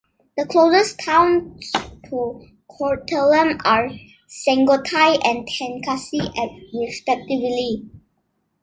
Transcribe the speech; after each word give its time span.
The 0.35 0.47
closest 0.47 0.99
towns 1.05 1.71
to 2.09 2.41
Courtallam 2.67 3.61
are 3.63 3.87
Sengottai 4.27 5.19
and 5.23 5.47
Tenkasi 5.47 6.23
at 6.39 6.49
respectively. 6.73 7.87